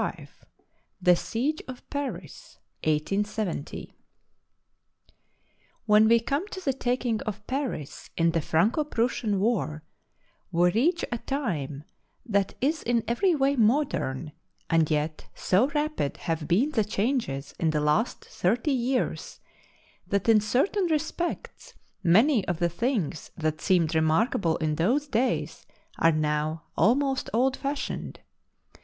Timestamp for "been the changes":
16.47-17.53